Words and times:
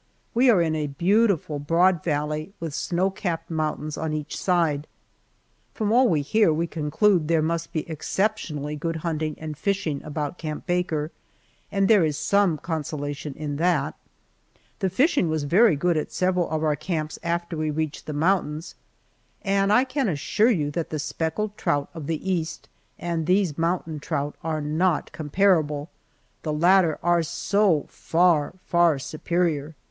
We 0.33 0.49
are 0.49 0.63
in 0.63 0.75
a 0.75 0.87
beautiful 0.87 1.59
broad 1.59 2.03
valley 2.03 2.53
with 2.59 2.73
snow 2.73 3.11
capped 3.11 3.51
mountains 3.51 3.99
on 3.99 4.13
each 4.13 4.35
side. 4.35 4.87
From 5.75 5.91
all 5.91 6.09
we 6.09 6.21
hear 6.23 6.51
we 6.51 6.65
conclude 6.65 7.27
there 7.27 7.43
must 7.43 7.71
be 7.71 7.87
exceptionally 7.87 8.75
good 8.75 8.95
hunting 9.05 9.35
and 9.37 9.55
fishing 9.55 10.01
about 10.03 10.39
Camp 10.39 10.65
Baker, 10.65 11.11
and 11.71 11.87
there 11.87 12.03
is 12.03 12.17
some 12.17 12.57
consolation 12.57 13.35
in 13.35 13.57
that. 13.57 13.93
The 14.79 14.89
fishing 14.89 15.29
was 15.29 15.43
very 15.43 15.75
good 15.75 15.97
at 15.97 16.11
several 16.11 16.49
of 16.49 16.63
our 16.63 16.75
camps 16.75 17.19
after 17.21 17.55
we 17.55 17.69
reached 17.69 18.07
the 18.07 18.11
mountains, 18.13 18.73
and 19.43 19.71
I 19.71 19.83
can 19.83 20.09
assure 20.09 20.49
you 20.49 20.71
that 20.71 20.89
the 20.89 20.97
speckled 20.97 21.55
trout 21.57 21.91
of 21.93 22.07
the 22.07 22.27
East 22.27 22.67
and 22.97 23.27
these 23.27 23.55
mountain 23.55 23.99
trout 23.99 24.35
are 24.43 24.61
not 24.61 25.11
comparable, 25.11 25.91
the 26.41 26.53
latter 26.53 26.97
are 27.03 27.21
so 27.21 27.85
far, 27.87 28.55
far 28.65 28.97
superior. 28.97 29.75